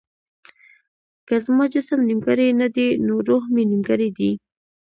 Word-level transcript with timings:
که 1.27 1.35
زما 1.45 1.65
جسم 1.73 1.99
نيمګړی 2.09 2.47
نه 2.61 2.67
دی 2.75 2.87
نو 3.05 3.13
روح 3.27 3.43
مې 3.53 3.63
نيمګړی 3.71 4.09
دی. 4.17 4.31